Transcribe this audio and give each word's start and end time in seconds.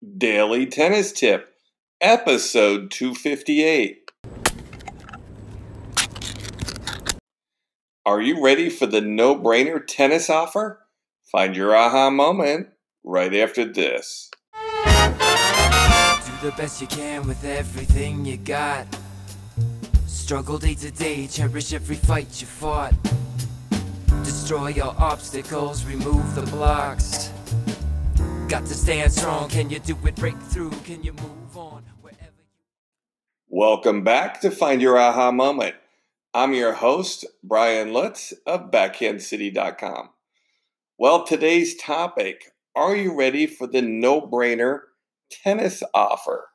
Daily 0.00 0.64
Tennis 0.64 1.12
Tip, 1.12 1.52
episode 2.00 2.90
258. 2.90 4.10
Are 8.06 8.22
you 8.22 8.42
ready 8.42 8.70
for 8.70 8.86
the 8.86 9.02
no 9.02 9.36
brainer 9.36 9.86
tennis 9.86 10.30
offer? 10.30 10.86
Find 11.30 11.54
your 11.54 11.76
aha 11.76 12.08
moment 12.08 12.68
right 13.04 13.34
after 13.34 13.66
this. 13.66 14.30
Do 14.54 14.70
the 16.48 16.54
best 16.56 16.80
you 16.80 16.86
can 16.86 17.26
with 17.28 17.44
everything 17.44 18.24
you 18.24 18.38
got. 18.38 18.86
Struggle 20.06 20.56
day 20.56 20.76
to 20.76 20.90
day, 20.90 21.26
cherish 21.26 21.74
every 21.74 21.96
fight 21.96 22.40
you 22.40 22.46
fought. 22.46 22.94
Destroy 24.24 24.68
your 24.68 24.94
obstacles, 24.98 25.84
remove 25.84 26.34
the 26.34 26.42
blocks. 26.50 27.29
Got 28.50 28.66
to 28.66 28.74
stand 28.74 29.12
strong. 29.12 29.48
Can 29.48 29.70
you 29.70 29.78
do 29.78 29.96
it? 30.04 30.16
Break 30.16 30.36
through. 30.36 30.72
Can 30.84 31.04
you 31.04 31.12
move 31.12 31.56
on 31.56 31.84
wherever 32.00 32.48
Welcome 33.46 34.02
back 34.02 34.40
to 34.40 34.50
Find 34.50 34.82
Your 34.82 34.98
Aha 34.98 35.30
Moment. 35.30 35.76
I'm 36.34 36.52
your 36.52 36.72
host, 36.72 37.24
Brian 37.44 37.92
Lutz 37.92 38.34
of 38.48 38.72
BackhandCity.com. 38.72 40.10
Well, 40.98 41.24
today's 41.24 41.76
topic 41.76 42.52
Are 42.74 42.96
you 42.96 43.16
ready 43.16 43.46
for 43.46 43.68
the 43.68 43.82
no 43.82 44.20
brainer 44.20 44.80
tennis 45.30 45.84
offer? 45.94 46.48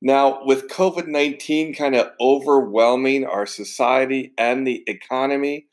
Now, 0.00 0.44
with 0.44 0.66
COVID 0.66 1.06
19 1.06 1.72
kind 1.72 1.94
of 1.94 2.10
overwhelming 2.20 3.26
our 3.26 3.46
society 3.46 4.32
and 4.36 4.66
the 4.66 4.82
economy, 4.88 5.66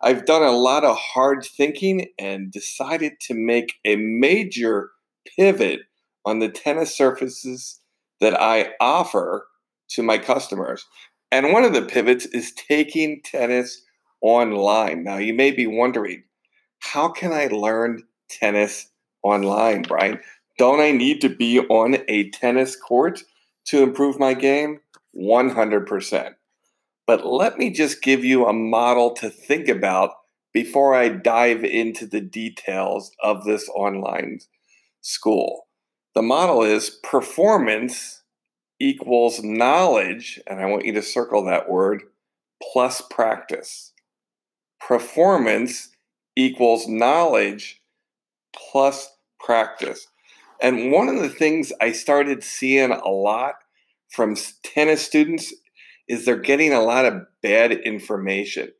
I've 0.00 0.26
done 0.26 0.42
a 0.42 0.50
lot 0.50 0.84
of 0.84 0.96
hard 0.96 1.44
thinking 1.44 2.08
and 2.18 2.50
decided 2.50 3.20
to 3.22 3.34
make 3.34 3.74
a 3.84 3.94
major 3.94 4.90
pivot 5.36 5.80
on 6.24 6.38
the 6.38 6.48
tennis 6.48 6.96
surfaces 6.96 7.80
that 8.20 8.40
I 8.40 8.70
offer 8.80 9.46
to 9.90 10.02
my 10.02 10.18
customers. 10.18 10.86
And 11.30 11.52
one 11.52 11.64
of 11.64 11.72
the 11.72 11.82
pivots 11.82 12.26
is 12.26 12.52
taking 12.52 13.20
tennis 13.24 13.82
online. 14.20 15.04
Now, 15.04 15.18
you 15.18 15.34
may 15.34 15.50
be 15.50 15.66
wondering, 15.66 16.22
how 16.78 17.08
can 17.08 17.32
I 17.32 17.46
learn 17.46 18.02
tennis 18.28 18.88
online, 19.22 19.82
Brian? 19.82 20.20
Don't 20.58 20.80
I 20.80 20.92
need 20.92 21.20
to 21.22 21.28
be 21.28 21.60
on 21.60 21.98
a 22.08 22.30
tennis 22.30 22.76
court 22.76 23.22
to 23.66 23.82
improve 23.82 24.18
my 24.18 24.34
game? 24.34 24.80
100%. 25.16 26.34
But 27.06 27.26
let 27.26 27.58
me 27.58 27.70
just 27.70 28.02
give 28.02 28.24
you 28.24 28.46
a 28.46 28.52
model 28.52 29.12
to 29.14 29.30
think 29.30 29.68
about 29.68 30.12
before 30.52 30.94
I 30.94 31.08
dive 31.08 31.64
into 31.64 32.06
the 32.06 32.20
details 32.20 33.10
of 33.22 33.44
this 33.44 33.68
online 33.74 34.40
school. 35.02 35.66
The 36.14 36.22
model 36.22 36.62
is 36.62 36.98
performance 37.02 38.22
equals 38.80 39.42
knowledge, 39.42 40.40
and 40.46 40.60
I 40.60 40.66
want 40.66 40.84
you 40.84 40.92
to 40.94 41.02
circle 41.02 41.44
that 41.44 41.68
word, 41.68 42.02
plus 42.72 43.02
practice. 43.02 43.92
Performance 44.80 45.90
equals 46.36 46.88
knowledge 46.88 47.82
plus 48.54 49.08
practice. 49.38 50.08
And 50.60 50.92
one 50.92 51.08
of 51.08 51.20
the 51.20 51.28
things 51.28 51.72
I 51.80 51.92
started 51.92 52.42
seeing 52.42 52.90
a 52.90 53.08
lot 53.08 53.56
from 54.10 54.36
tennis 54.62 55.02
students 55.02 55.52
is 56.08 56.24
they're 56.24 56.36
getting 56.36 56.72
a 56.72 56.82
lot 56.82 57.04
of 57.04 57.22
bad 57.42 57.72
information. 57.72 58.70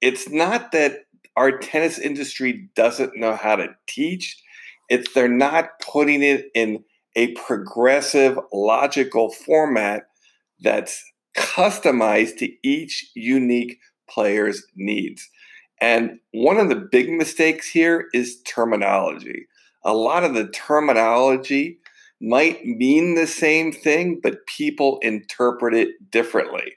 It's 0.00 0.28
not 0.28 0.72
that 0.72 1.06
our 1.36 1.58
tennis 1.58 1.98
industry 1.98 2.70
doesn't 2.74 3.16
know 3.16 3.34
how 3.34 3.56
to 3.56 3.74
teach, 3.86 4.42
it's 4.88 5.12
they're 5.12 5.28
not 5.28 5.80
putting 5.80 6.22
it 6.22 6.46
in 6.54 6.84
a 7.16 7.32
progressive, 7.32 8.38
logical 8.52 9.30
format 9.30 10.08
that's 10.60 11.02
customized 11.36 12.38
to 12.38 12.50
each 12.62 13.10
unique 13.14 13.78
player's 14.08 14.62
needs. 14.74 15.28
And 15.80 16.18
one 16.32 16.58
of 16.58 16.68
the 16.68 16.76
big 16.76 17.10
mistakes 17.10 17.68
here 17.68 18.06
is 18.14 18.40
terminology. 18.42 19.46
A 19.84 19.94
lot 19.94 20.24
of 20.24 20.34
the 20.34 20.48
terminology 20.48 21.78
might 22.20 22.64
mean 22.64 23.14
the 23.14 23.26
same 23.26 23.72
thing, 23.72 24.20
but 24.22 24.46
people 24.46 24.98
interpret 25.02 25.74
it 25.74 26.10
differently. 26.10 26.72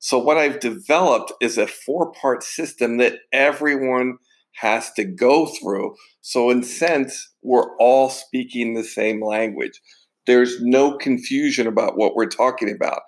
So, 0.00 0.18
what 0.18 0.38
I've 0.38 0.60
developed 0.60 1.32
is 1.40 1.58
a 1.58 1.66
four 1.66 2.10
part 2.12 2.42
system 2.42 2.96
that 2.96 3.18
everyone 3.32 4.16
has 4.56 4.92
to 4.92 5.04
go 5.04 5.46
through. 5.46 5.94
So, 6.20 6.50
in 6.50 6.62
sense, 6.62 7.32
we're 7.42 7.76
all 7.78 8.10
speaking 8.10 8.74
the 8.74 8.84
same 8.84 9.24
language. 9.24 9.80
There's 10.26 10.60
no 10.60 10.96
confusion 10.96 11.66
about 11.66 11.96
what 11.96 12.14
we're 12.14 12.26
talking 12.26 12.70
about. 12.70 13.02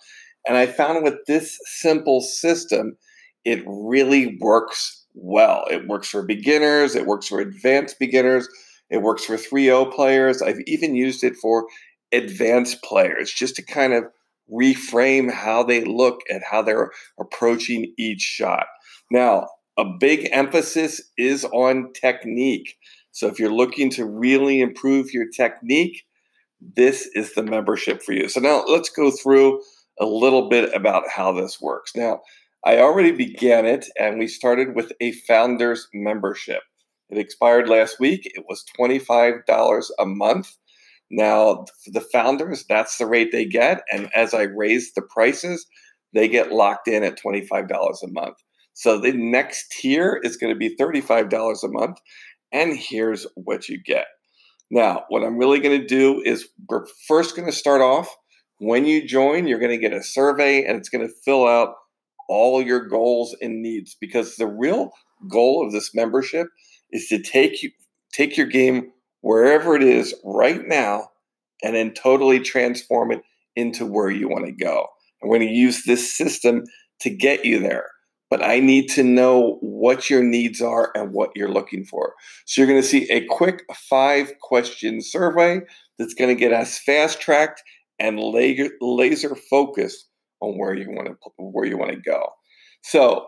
And 0.46 0.56
I 0.56 0.66
found 0.66 1.04
with 1.04 1.24
this 1.26 1.58
simple 1.80 2.20
system, 2.20 2.96
it 3.44 3.62
really 3.66 4.38
works 4.40 5.04
well. 5.14 5.64
It 5.70 5.86
works 5.88 6.08
for 6.08 6.22
beginners, 6.22 6.94
it 6.94 7.06
works 7.06 7.28
for 7.28 7.40
advanced 7.40 7.98
beginners, 7.98 8.48
it 8.90 9.02
works 9.02 9.24
for 9.24 9.36
3 9.36 9.64
0 9.64 9.86
players. 9.86 10.42
I've 10.42 10.60
even 10.66 10.94
used 10.94 11.22
it 11.22 11.36
for 11.36 11.66
advanced 12.12 12.82
players 12.82 13.32
just 13.32 13.56
to 13.56 13.62
kind 13.62 13.92
of 13.92 14.04
reframe 14.52 15.32
how 15.32 15.62
they 15.62 15.82
look 15.84 16.20
at 16.30 16.42
how 16.50 16.62
they're 16.62 16.90
approaching 17.18 17.92
each 17.98 18.20
shot. 18.20 18.66
Now, 19.10 19.48
a 19.78 19.84
big 19.84 20.28
emphasis 20.32 21.00
is 21.16 21.44
on 21.46 21.92
technique. 21.92 22.76
So 23.10 23.26
if 23.26 23.38
you're 23.38 23.52
looking 23.52 23.90
to 23.90 24.04
really 24.04 24.60
improve 24.60 25.12
your 25.12 25.28
technique, 25.28 26.04
this 26.76 27.08
is 27.14 27.34
the 27.34 27.42
membership 27.42 28.02
for 28.02 28.12
you. 28.12 28.28
So 28.28 28.40
now 28.40 28.64
let's 28.66 28.88
go 28.88 29.10
through 29.10 29.62
a 30.00 30.06
little 30.06 30.48
bit 30.48 30.72
about 30.74 31.04
how 31.08 31.32
this 31.32 31.60
works. 31.60 31.92
Now, 31.94 32.20
I 32.64 32.78
already 32.78 33.12
began 33.12 33.66
it 33.66 33.86
and 33.98 34.18
we 34.18 34.28
started 34.28 34.74
with 34.74 34.92
a 35.00 35.12
founders 35.12 35.88
membership. 35.92 36.62
It 37.10 37.18
expired 37.18 37.68
last 37.68 37.98
week. 38.00 38.30
It 38.34 38.44
was 38.48 38.64
$25 38.78 39.90
a 39.98 40.06
month. 40.06 40.56
Now, 41.10 41.66
the 41.86 42.00
founders, 42.00 42.64
that's 42.68 42.96
the 42.96 43.06
rate 43.06 43.32
they 43.32 43.44
get. 43.44 43.82
And 43.92 44.08
as 44.14 44.32
I 44.32 44.42
raise 44.42 44.94
the 44.94 45.02
prices, 45.02 45.66
they 46.14 46.28
get 46.28 46.52
locked 46.52 46.88
in 46.88 47.02
at 47.02 47.18
$25 47.22 47.68
a 48.02 48.08
month. 48.08 48.36
So 48.74 48.98
the 48.98 49.12
next 49.12 49.70
tier 49.72 50.20
is 50.22 50.36
going 50.36 50.52
to 50.52 50.58
be 50.58 50.76
$35 50.76 51.62
a 51.62 51.68
month. 51.68 51.98
And 52.52 52.76
here's 52.76 53.26
what 53.34 53.68
you 53.68 53.82
get. 53.82 54.06
Now, 54.70 55.04
what 55.08 55.22
I'm 55.22 55.38
really 55.38 55.60
going 55.60 55.80
to 55.80 55.86
do 55.86 56.22
is 56.24 56.48
we're 56.68 56.86
first 57.06 57.36
going 57.36 57.46
to 57.46 57.56
start 57.56 57.82
off. 57.82 58.14
When 58.58 58.86
you 58.86 59.06
join, 59.06 59.46
you're 59.46 59.58
going 59.58 59.72
to 59.72 59.76
get 59.78 59.92
a 59.92 60.02
survey 60.02 60.64
and 60.64 60.78
it's 60.78 60.88
going 60.88 61.06
to 61.06 61.14
fill 61.24 61.46
out 61.46 61.74
all 62.28 62.62
your 62.62 62.86
goals 62.86 63.36
and 63.42 63.60
needs 63.60 63.96
because 64.00 64.36
the 64.36 64.46
real 64.46 64.92
goal 65.28 65.64
of 65.64 65.72
this 65.72 65.94
membership 65.94 66.46
is 66.90 67.08
to 67.08 67.20
take 67.20 67.62
you 67.62 67.70
take 68.12 68.36
your 68.36 68.46
game 68.46 68.92
wherever 69.20 69.74
it 69.74 69.82
is 69.82 70.14
right 70.24 70.66
now 70.66 71.08
and 71.62 71.74
then 71.74 71.92
totally 71.92 72.40
transform 72.40 73.10
it 73.10 73.22
into 73.56 73.86
where 73.86 74.10
you 74.10 74.28
want 74.28 74.44
to 74.46 74.52
go. 74.52 74.86
We're 75.22 75.38
going 75.38 75.48
to 75.48 75.54
use 75.54 75.84
this 75.84 76.14
system 76.14 76.64
to 77.00 77.10
get 77.10 77.44
you 77.44 77.58
there. 77.58 77.86
But 78.32 78.42
I 78.42 78.60
need 78.60 78.88
to 78.92 79.04
know 79.04 79.58
what 79.60 80.08
your 80.08 80.22
needs 80.22 80.62
are 80.62 80.90
and 80.94 81.12
what 81.12 81.32
you're 81.36 81.52
looking 81.52 81.84
for. 81.84 82.14
So 82.46 82.62
you're 82.62 82.66
going 82.66 82.80
to 82.80 82.88
see 82.88 83.06
a 83.10 83.26
quick 83.26 83.62
five 83.74 84.32
question 84.40 85.02
survey 85.02 85.60
that's 85.98 86.14
going 86.14 86.34
to 86.34 86.40
get 86.40 86.50
us 86.50 86.78
fast 86.78 87.20
tracked 87.20 87.62
and 87.98 88.18
laser, 88.18 88.70
laser 88.80 89.34
focused 89.34 90.08
on 90.40 90.56
where 90.56 90.72
you 90.72 90.88
want 90.88 91.08
to 91.08 91.16
where 91.36 91.66
you 91.66 91.76
want 91.76 91.90
to 91.90 92.00
go. 92.00 92.26
So 92.80 93.26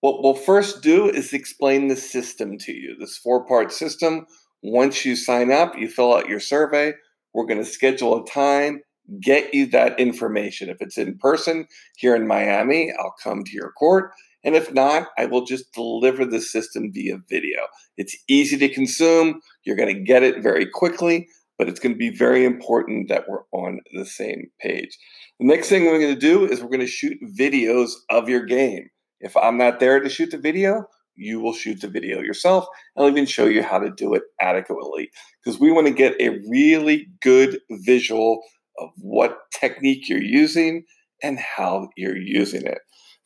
what 0.00 0.20
we'll 0.20 0.34
first 0.34 0.82
do 0.82 1.08
is 1.08 1.32
explain 1.32 1.86
the 1.86 1.94
system 1.94 2.58
to 2.58 2.72
you. 2.72 2.96
This 2.98 3.18
four 3.18 3.46
part 3.46 3.70
system 3.70 4.26
once 4.64 5.04
you 5.04 5.14
sign 5.14 5.52
up, 5.52 5.78
you 5.78 5.86
fill 5.86 6.12
out 6.12 6.28
your 6.28 6.40
survey. 6.40 6.94
We're 7.34 7.46
going 7.46 7.62
to 7.62 7.64
schedule 7.64 8.20
a 8.20 8.26
time, 8.26 8.80
get 9.22 9.54
you 9.54 9.66
that 9.66 10.00
information. 10.00 10.70
If 10.70 10.78
it's 10.80 10.98
in 10.98 11.18
person 11.18 11.68
here 11.98 12.16
in 12.16 12.26
Miami, 12.26 12.92
I'll 12.98 13.14
come 13.22 13.44
to 13.44 13.52
your 13.52 13.70
court. 13.78 14.10
And 14.44 14.54
if 14.54 14.72
not, 14.72 15.08
I 15.18 15.26
will 15.26 15.44
just 15.44 15.72
deliver 15.72 16.24
the 16.24 16.40
system 16.40 16.90
via 16.92 17.18
video. 17.28 17.66
It's 17.96 18.16
easy 18.28 18.56
to 18.58 18.68
consume. 18.68 19.40
You're 19.64 19.76
going 19.76 19.94
to 19.94 20.02
get 20.02 20.22
it 20.22 20.42
very 20.42 20.66
quickly, 20.66 21.28
but 21.58 21.68
it's 21.68 21.80
going 21.80 21.92
to 21.94 21.98
be 21.98 22.16
very 22.16 22.44
important 22.44 23.08
that 23.08 23.24
we're 23.28 23.44
on 23.52 23.80
the 23.92 24.06
same 24.06 24.50
page. 24.60 24.96
The 25.38 25.46
next 25.46 25.68
thing 25.68 25.84
we're 25.84 26.00
going 26.00 26.14
to 26.14 26.20
do 26.20 26.46
is 26.46 26.62
we're 26.62 26.68
going 26.68 26.80
to 26.80 26.86
shoot 26.86 27.18
videos 27.38 27.90
of 28.10 28.28
your 28.28 28.44
game. 28.44 28.88
If 29.20 29.36
I'm 29.36 29.58
not 29.58 29.80
there 29.80 30.00
to 30.00 30.08
shoot 30.08 30.30
the 30.30 30.38
video, 30.38 30.86
you 31.14 31.40
will 31.40 31.52
shoot 31.52 31.82
the 31.82 31.88
video 31.88 32.20
yourself. 32.20 32.66
I'll 32.96 33.08
even 33.08 33.26
show 33.26 33.44
you 33.44 33.62
how 33.62 33.78
to 33.78 33.90
do 33.90 34.14
it 34.14 34.22
adequately 34.40 35.10
because 35.44 35.60
we 35.60 35.70
want 35.70 35.86
to 35.86 35.92
get 35.92 36.18
a 36.18 36.38
really 36.48 37.08
good 37.20 37.58
visual 37.70 38.40
of 38.78 38.88
what 38.96 39.36
technique 39.52 40.08
you're 40.08 40.22
using 40.22 40.84
and 41.22 41.38
how 41.38 41.90
you're 41.96 42.16
using 42.16 42.64
it. 42.64 42.78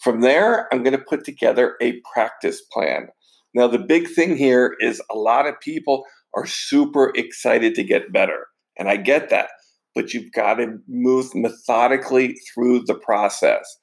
From 0.05 0.21
there, 0.21 0.69
I'm 0.71 0.83
going 0.83 0.97
to 0.97 1.03
put 1.03 1.25
together 1.25 1.77
a 1.81 2.03
practice 2.12 2.61
plan. 2.61 3.09
Now, 3.55 3.69
the 3.69 3.79
big 3.79 4.06
thing 4.06 4.37
here 4.37 4.77
is 4.79 5.01
a 5.11 5.17
lot 5.17 5.47
of 5.47 5.59
people 5.61 6.05
are 6.35 6.45
super 6.45 7.11
excited 7.17 7.75
to 7.77 7.83
get 7.83 8.12
better, 8.12 8.49
and 8.79 8.91
I 8.91 8.97
get 8.97 9.31
that. 9.31 9.49
but 9.95 10.12
you've 10.12 10.33
got 10.33 10.55
to 10.55 10.79
move 10.89 11.35
methodically 11.35 12.35
through 12.53 12.81
the 12.81 12.95
process. 12.95 13.79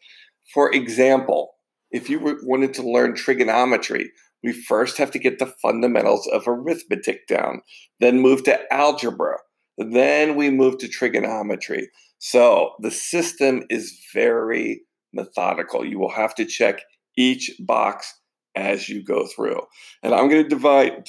For 0.54 0.72
example, 0.74 1.52
if 1.92 2.10
you 2.10 2.20
wanted 2.44 2.74
to 2.76 2.90
learn 2.90 3.16
trigonometry, 3.16 4.12
we 4.44 4.52
first 4.54 4.98
have 4.98 5.12
to 5.12 5.20
get 5.20 5.40
the 5.40 5.54
fundamentals 5.62 6.28
of 6.28 6.48
arithmetic 6.48 7.28
down, 7.28 7.62
then 8.00 8.20
move 8.20 8.44
to 8.44 8.74
algebra, 8.74 9.38
then 9.78 10.36
we 10.36 10.50
move 10.50 10.78
to 10.80 10.88
trigonometry. 10.88 11.90
So 12.20 12.72
the 12.80 12.92
system 12.92 13.64
is 13.70 13.98
very 14.14 14.82
methodical. 15.14 15.86
You 15.86 16.00
will 16.00 16.12
have 16.12 16.36
to 16.36 16.46
check 16.46 16.82
each 17.18 17.52
box 17.60 18.14
as 18.56 18.90
you 18.90 19.04
go 19.04 19.28
through. 19.28 19.62
And 20.04 20.14
I'm 20.14 20.30
going 20.30 20.44
to 20.44 20.50
divide, 20.50 21.04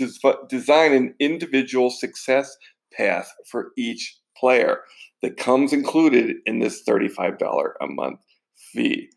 design 0.49 0.93
an 0.93 1.15
individual 1.19 1.91
success 1.91 2.57
path 2.93 3.33
for 3.51 3.73
each 3.77 4.19
player 4.37 4.81
that 5.23 5.37
comes 5.37 5.73
included 5.73 6.37
in 6.47 6.59
this 6.59 6.83
$35 6.87 7.73
a 7.81 7.87
month 7.87 8.21
fee. 8.73 9.11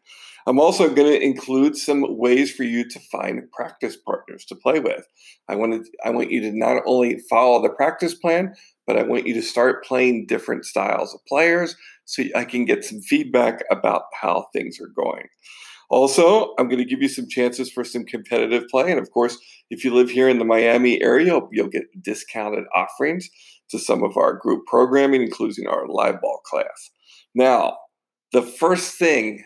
I'm 0.47 0.59
also 0.59 0.87
going 0.87 1.11
to 1.11 1.21
include 1.21 1.75
some 1.75 2.05
ways 2.17 2.51
for 2.51 2.63
you 2.63 2.87
to 2.87 2.99
find 3.11 3.51
practice 3.51 3.97
partners 3.97 4.45
to 4.45 4.55
play 4.55 4.79
with. 4.79 5.07
I 5.49 5.55
want 5.55 5.73
to, 5.73 5.91
I 6.03 6.11
want 6.11 6.31
you 6.31 6.41
to 6.41 6.51
not 6.51 6.83
only 6.85 7.17
follow 7.29 7.61
the 7.61 7.73
practice 7.73 8.13
plan, 8.13 8.53
but 8.85 8.97
I 8.97 9.03
want 9.03 9.25
you 9.25 9.33
to 9.33 9.41
start 9.41 9.83
playing 9.83 10.27
different 10.27 10.65
styles 10.65 11.15
of 11.15 11.25
players 11.27 11.75
so 12.05 12.23
I 12.35 12.45
can 12.45 12.65
get 12.65 12.85
some 12.85 13.01
feedback 13.01 13.63
about 13.71 14.03
how 14.21 14.47
things 14.53 14.79
are 14.79 14.91
going. 14.95 15.27
Also, 15.89 16.53
I'm 16.59 16.67
going 16.67 16.79
to 16.79 16.85
give 16.85 17.01
you 17.01 17.09
some 17.09 17.27
chances 17.27 17.71
for 17.71 17.83
some 17.83 18.05
competitive 18.05 18.67
play. 18.69 18.91
And 18.91 18.99
of 18.99 19.11
course, 19.11 19.37
if 19.69 19.83
you 19.83 19.93
live 19.93 20.09
here 20.09 20.29
in 20.29 20.39
the 20.39 20.45
Miami 20.45 21.01
area, 21.01 21.39
you'll 21.51 21.67
get 21.67 22.03
discounted 22.03 22.65
offerings 22.75 23.29
to 23.69 23.79
some 23.79 24.03
of 24.03 24.17
our 24.17 24.33
group 24.33 24.65
programming, 24.67 25.21
including 25.23 25.67
our 25.67 25.87
live 25.87 26.21
ball 26.21 26.41
class. 26.45 26.91
Now, 27.33 27.77
the 28.31 28.43
first 28.43 28.97
thing 28.97 29.43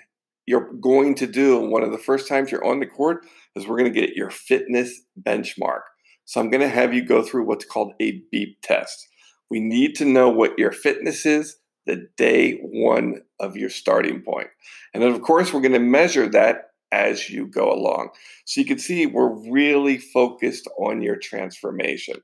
you're 0.49 0.73
going 0.81 1.13
to 1.13 1.27
do, 1.27 1.59
one 1.59 1.83
of 1.83 1.91
the 1.91 1.99
first 1.99 2.27
times 2.27 2.51
you're 2.51 2.65
on 2.65 2.79
the 2.79 2.87
court, 2.87 3.23
is 3.55 3.67
we're 3.67 3.77
going 3.77 3.93
to 3.93 4.01
get 4.01 4.15
your 4.15 4.31
fitness 4.31 4.99
benchmark. 5.21 5.81
So 6.25 6.41
I'm 6.41 6.49
going 6.49 6.61
to 6.61 6.67
have 6.67 6.91
you 6.91 7.05
go 7.05 7.21
through 7.21 7.45
what's 7.45 7.65
called 7.65 7.93
a 8.01 8.23
beep 8.31 8.57
test. 8.63 9.07
We 9.51 9.59
need 9.59 9.93
to 9.97 10.05
know 10.05 10.27
what 10.27 10.57
your 10.57 10.71
fitness 10.71 11.23
is 11.27 11.57
the 11.85 12.07
day 12.17 12.53
one 12.63 13.21
of 13.39 13.57
your 13.57 13.69
starting 13.69 14.23
point. 14.23 14.47
And 14.91 15.03
then, 15.03 15.11
of 15.11 15.21
course, 15.21 15.53
we're 15.53 15.61
going 15.61 15.73
to 15.73 15.79
measure 15.79 16.27
that 16.29 16.71
as 16.91 17.29
you 17.29 17.45
go 17.45 17.71
along. 17.71 18.09
So 18.45 18.59
you 18.59 18.65
can 18.65 18.79
see 18.79 19.05
we're 19.05 19.51
really 19.51 19.99
focused 19.99 20.67
on 20.79 21.03
your 21.03 21.17
transformation. 21.17 22.15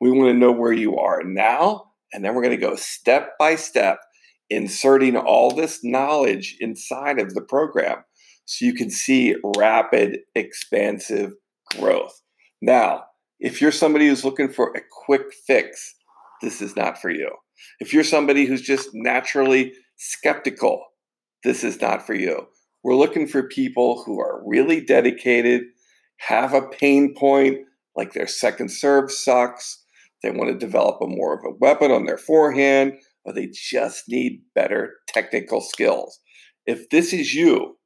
We 0.00 0.10
want 0.10 0.32
to 0.32 0.38
know 0.38 0.52
where 0.52 0.72
you 0.72 0.96
are 0.96 1.22
now, 1.22 1.90
and 2.14 2.24
then 2.24 2.34
we're 2.34 2.44
going 2.44 2.58
to 2.58 2.66
go 2.66 2.76
step 2.76 3.32
by 3.38 3.56
step, 3.56 3.98
inserting 4.50 5.16
all 5.16 5.50
this 5.50 5.80
knowledge 5.82 6.56
inside 6.60 7.18
of 7.18 7.34
the 7.34 7.40
program 7.40 8.04
so 8.44 8.64
you 8.64 8.74
can 8.74 8.90
see 8.90 9.34
rapid, 9.56 10.18
expansive 10.34 11.32
growth. 11.78 12.20
Now, 12.60 13.04
if 13.40 13.60
you're 13.60 13.72
somebody 13.72 14.08
who's 14.08 14.24
looking 14.24 14.50
for 14.50 14.72
a 14.74 14.80
quick 15.04 15.32
fix, 15.46 15.94
this 16.42 16.60
is 16.60 16.76
not 16.76 17.00
for 17.00 17.10
you. 17.10 17.30
If 17.80 17.92
you're 17.92 18.04
somebody 18.04 18.44
who's 18.44 18.62
just 18.62 18.90
naturally 18.92 19.72
skeptical, 19.96 20.84
this 21.42 21.64
is 21.64 21.80
not 21.80 22.06
for 22.06 22.14
you. 22.14 22.46
We're 22.82 22.96
looking 22.96 23.26
for 23.26 23.48
people 23.48 24.02
who 24.04 24.20
are 24.20 24.42
really 24.44 24.80
dedicated, 24.80 25.62
have 26.18 26.52
a 26.52 26.68
pain 26.68 27.14
point, 27.16 27.58
like 27.96 28.12
their 28.12 28.26
second 28.26 28.70
serve 28.70 29.10
sucks, 29.10 29.82
they 30.22 30.30
want 30.30 30.50
to 30.50 30.66
develop 30.66 31.00
a 31.02 31.06
more 31.06 31.34
of 31.34 31.44
a 31.44 31.56
weapon 31.60 31.90
on 31.90 32.06
their 32.06 32.18
forehand, 32.18 32.94
or 33.24 33.32
they 33.32 33.48
just 33.52 34.04
need 34.08 34.42
better 34.54 34.94
technical 35.08 35.60
skills. 35.60 36.20
If 36.66 36.88
this 36.90 37.12
is 37.12 37.34
you, 37.34 37.76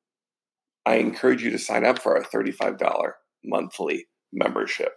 I 0.86 0.96
encourage 0.96 1.42
you 1.42 1.50
to 1.50 1.58
sign 1.58 1.84
up 1.84 1.98
for 1.98 2.16
our 2.16 2.24
$35 2.24 3.12
monthly 3.44 4.06
membership. 4.32 4.92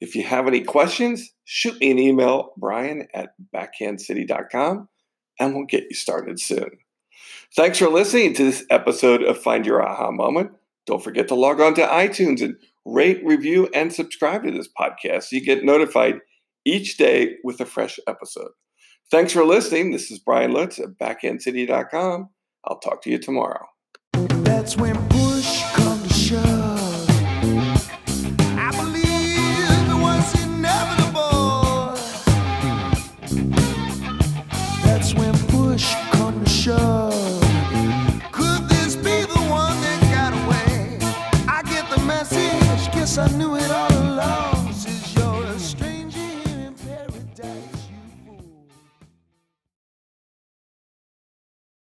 If 0.00 0.16
you 0.16 0.24
have 0.24 0.48
any 0.48 0.62
questions, 0.62 1.30
shoot 1.44 1.78
me 1.80 1.90
an 1.90 1.98
email, 1.98 2.52
brian 2.56 3.06
at 3.14 3.34
backhandcity.com, 3.54 4.88
and 5.38 5.54
we'll 5.54 5.66
get 5.66 5.84
you 5.90 5.94
started 5.94 6.40
soon. 6.40 6.70
Thanks 7.54 7.78
for 7.78 7.88
listening 7.88 8.34
to 8.34 8.44
this 8.44 8.64
episode 8.70 9.22
of 9.22 9.38
Find 9.38 9.64
Your 9.64 9.86
Aha 9.86 10.10
Moment. 10.10 10.52
Don't 10.86 11.04
forget 11.04 11.28
to 11.28 11.34
log 11.34 11.60
on 11.60 11.74
to 11.74 11.82
iTunes 11.82 12.42
and 12.42 12.56
rate, 12.84 13.20
review, 13.24 13.68
and 13.72 13.92
subscribe 13.92 14.44
to 14.44 14.50
this 14.50 14.68
podcast 14.68 15.24
so 15.24 15.36
you 15.36 15.44
get 15.44 15.64
notified 15.64 16.20
each 16.64 16.96
day 16.96 17.36
with 17.44 17.60
a 17.60 17.66
fresh 17.66 18.00
episode. 18.08 18.50
Thanks 19.12 19.34
for 19.34 19.44
listening. 19.44 19.90
This 19.90 20.10
is 20.10 20.18
Brian 20.20 20.52
Lutz 20.54 20.78
at 20.78 20.96
backhandcity.com. 20.96 22.30
I'll 22.64 22.78
talk 22.78 23.02
to 23.02 23.10
you 23.10 23.18
tomorrow. 23.18 23.66
That's 24.14 24.74
when 24.78 24.96